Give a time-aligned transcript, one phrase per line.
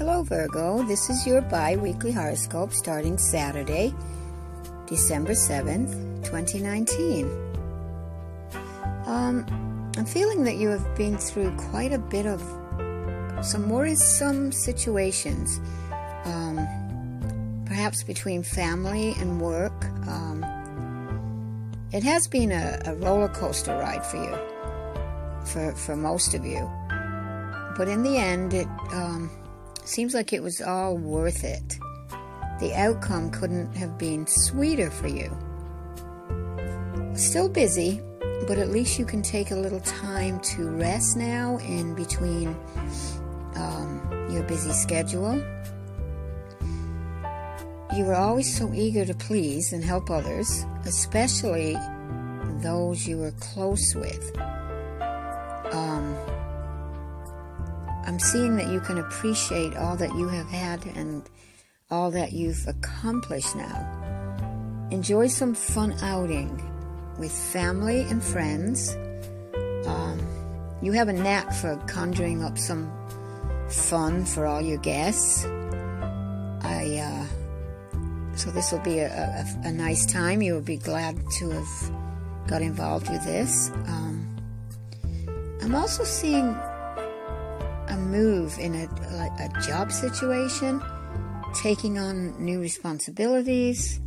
[0.00, 0.82] Hello, Virgo.
[0.84, 3.92] This is your bi weekly horoscope starting Saturday,
[4.86, 5.92] December 7th,
[6.24, 7.26] 2019.
[9.04, 9.44] Um,
[9.98, 12.40] I'm feeling that you have been through quite a bit of
[13.44, 15.60] some worrisome situations,
[16.24, 16.66] um,
[17.66, 19.84] perhaps between family and work.
[20.08, 20.42] Um,
[21.92, 26.66] it has been a, a roller coaster ride for you, for, for most of you.
[27.76, 29.30] But in the end, it um,
[29.90, 31.78] seems like it was all worth it.
[32.60, 35.36] The outcome couldn't have been sweeter for you.
[37.14, 38.00] Still busy,
[38.46, 42.56] but at least you can take a little time to rest now in between
[43.56, 45.34] um, your busy schedule.
[47.96, 51.76] You were always so eager to please and help others, especially
[52.62, 54.38] those you were close with.
[55.72, 56.16] Um,
[58.10, 61.22] I'm seeing that you can appreciate all that you have had and
[61.92, 64.88] all that you've accomplished now.
[64.90, 66.60] Enjoy some fun outing
[67.20, 68.96] with family and friends.
[69.86, 70.18] Um,
[70.82, 72.90] you have a knack for conjuring up some
[73.68, 75.44] fun for all your guests.
[76.64, 77.26] I uh,
[78.34, 80.42] so this will be a, a, a, nice time.
[80.42, 81.92] You will be glad to have
[82.48, 83.70] got involved with this.
[83.86, 84.36] Um,
[85.62, 86.56] I'm also seeing
[88.00, 90.82] move in a, a, a job situation,
[91.54, 94.00] taking on new responsibilities,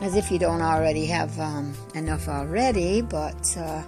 [0.00, 3.82] as if you don't already have um, enough already, but uh,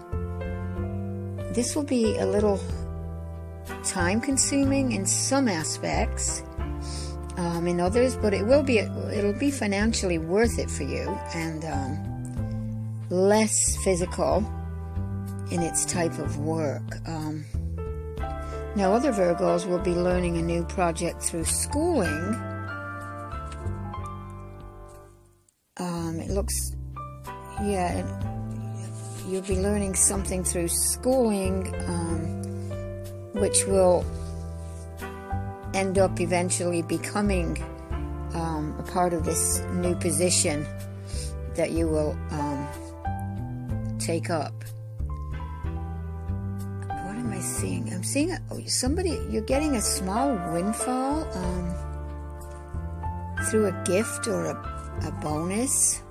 [1.52, 2.60] this will be a little
[3.84, 6.42] time consuming in some aspects.
[7.36, 11.64] Um, in others, but it will be it'll be financially worth it for you and
[11.66, 14.38] um, less physical
[15.50, 16.82] in its type of work.
[17.06, 17.44] Um,
[18.76, 22.34] now, other Virgos will be learning a new project through schooling.
[25.78, 26.54] Um, it looks,
[27.62, 28.04] yeah,
[29.26, 32.42] you'll be learning something through schooling, um,
[33.40, 34.04] which will
[35.74, 37.62] end up eventually becoming
[38.34, 40.66] um, a part of this new position
[41.54, 44.57] that you will um, take up.
[47.38, 47.94] I seeing?
[47.94, 51.74] I'm seeing a, oh, somebody, you're getting a small windfall um,
[53.44, 54.54] through a gift or a,
[55.06, 56.02] a bonus.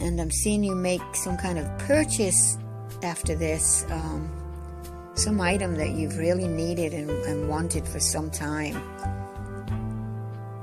[0.00, 2.58] And I'm seeing you make some kind of purchase
[3.04, 3.86] after this.
[3.90, 4.32] Um,
[5.14, 8.80] some item that you've really needed and, and, wanted for some time.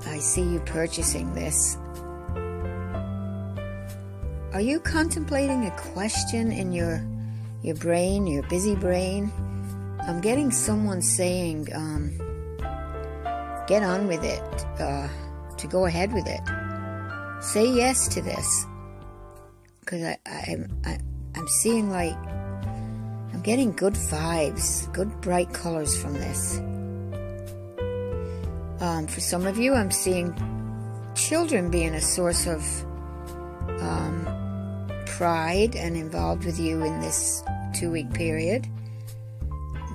[0.07, 1.75] I see you purchasing this.
[4.53, 7.05] Are you contemplating a question in your
[7.65, 9.31] your brain, your busy brain?
[10.01, 12.11] I'm getting someone saying, um,
[13.65, 15.07] "Get on with it," uh,
[15.57, 16.41] to go ahead with it.
[17.41, 18.65] Say yes to this,
[19.79, 20.55] because I, I,
[20.85, 20.99] I
[21.35, 22.15] I'm seeing like
[23.33, 26.59] I'm getting good vibes, good bright colors from this.
[28.79, 30.35] Um, for some of you, I'm seeing
[31.15, 32.61] children being a source of
[33.81, 34.27] um,
[35.07, 37.41] pride and involved with you in this
[37.75, 38.67] two week period.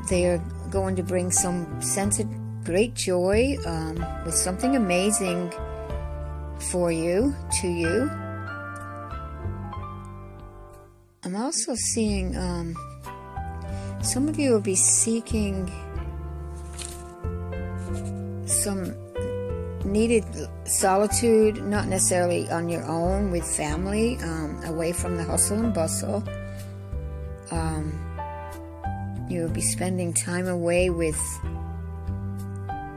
[0.09, 0.39] They are
[0.71, 2.29] going to bring some sense of
[2.65, 5.53] great joy um, with something amazing
[6.71, 8.11] for you, to you.
[11.25, 12.75] I'm also seeing um,
[14.03, 15.71] some of you will be seeking
[18.47, 18.95] some
[19.85, 20.25] needed
[20.65, 26.23] solitude, not necessarily on your own with family, um, away from the hustle and bustle.
[29.41, 31.19] You will be spending time away with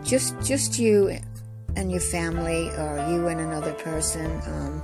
[0.04, 1.18] just just you
[1.78, 4.30] and your family, or you and another person.
[4.46, 4.82] Um,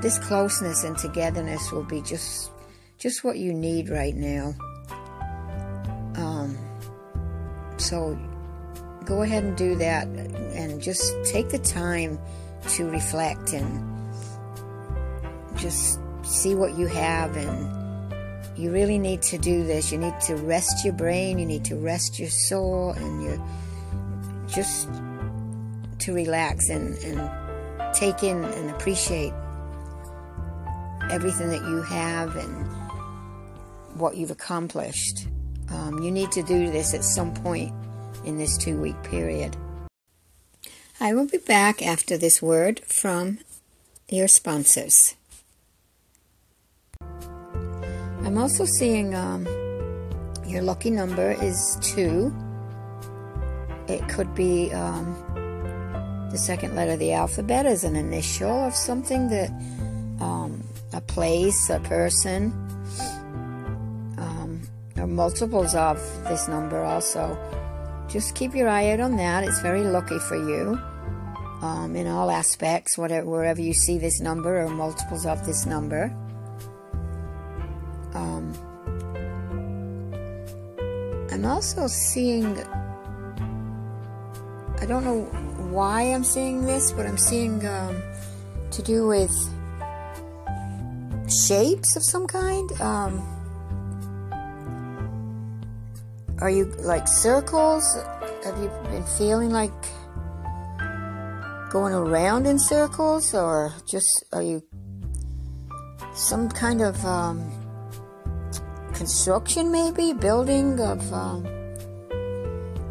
[0.00, 2.50] this closeness and togetherness will be just
[2.96, 4.54] just what you need right now.
[6.16, 6.56] Um,
[7.76, 8.18] so
[9.04, 12.18] go ahead and do that and just take the time
[12.70, 14.10] to reflect and
[15.56, 17.81] just see what you have and
[18.56, 21.76] you really need to do this you need to rest your brain you need to
[21.76, 23.42] rest your soul and you
[24.46, 24.88] just
[25.98, 29.32] to relax and, and take in and appreciate
[31.10, 32.66] everything that you have and
[33.98, 35.26] what you've accomplished.
[35.70, 37.72] Um, you need to do this at some point
[38.24, 39.56] in this two week period.
[41.00, 43.38] I will be back after this word from
[44.08, 45.14] your sponsors.
[48.32, 49.44] I'm also seeing um,
[50.46, 52.34] your lucky number is 2,
[53.88, 55.14] it could be um,
[56.30, 59.50] the second letter of the alphabet as an initial of something that
[60.22, 60.64] um,
[60.94, 62.52] a place, a person,
[64.16, 64.62] um,
[64.96, 67.36] or multiples of this number also.
[68.08, 69.44] Just keep your eye out on that.
[69.44, 70.80] It's very lucky for you
[71.60, 76.10] um, in all aspects, whatever, wherever you see this number or multiples of this number.
[78.22, 78.54] Um,
[81.32, 82.56] I'm also seeing,
[84.80, 85.22] I don't know
[85.70, 88.02] why I'm seeing this, but I'm seeing um,
[88.70, 89.34] to do with
[91.28, 92.70] shapes of some kind.
[92.80, 93.12] Um,
[96.40, 97.84] are you like circles?
[98.44, 99.72] Have you been feeling like
[101.70, 104.62] going around in circles, or just are you
[106.14, 107.61] some kind of um,
[109.02, 111.44] construction, maybe building of um,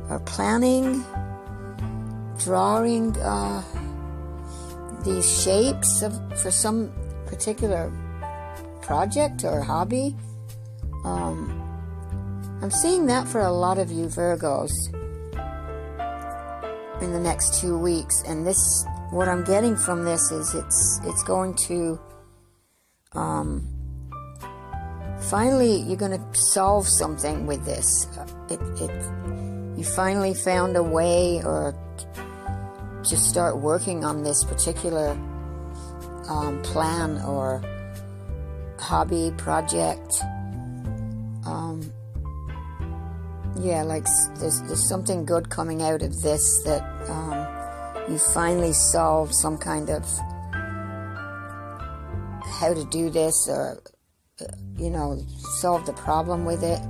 [0.09, 1.05] or planning?
[2.43, 3.63] drawing uh,
[5.03, 6.91] these shapes of, for some
[7.27, 7.91] particular
[8.81, 10.15] project or hobby.
[11.05, 11.57] Um,
[12.61, 14.71] I'm seeing that for a lot of you Virgos
[17.01, 21.23] in the next two weeks, and this what I'm getting from this is it's it's
[21.23, 21.99] going to
[23.13, 23.67] um,
[25.29, 28.07] finally you're going to solve something with this.
[28.49, 28.91] It, it
[29.77, 31.75] you finally found a way or
[33.03, 35.11] to start working on this particular
[36.29, 37.63] um, plan or
[38.79, 40.13] hobby project.
[41.45, 41.91] Um,
[43.59, 44.05] yeah, like
[44.39, 49.89] there's there's something good coming out of this that um, you finally solved some kind
[49.89, 50.03] of
[52.59, 53.81] how to do this or
[54.81, 55.23] you know
[55.59, 56.81] solve the problem with it.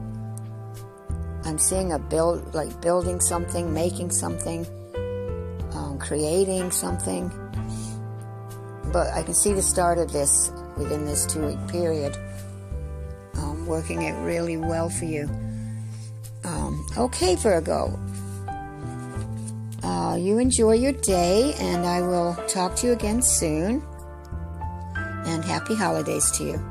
[1.44, 4.66] I'm seeing a build like building something, making something
[6.02, 7.30] creating something.
[8.92, 12.18] But I can see the start of this within this two week period
[13.36, 15.30] um, working it really well for you.
[16.44, 17.98] Um, okay, Virgo.
[19.84, 23.84] Uh, you enjoy your day, and I will talk to you again soon.
[25.26, 26.71] And happy holidays to you.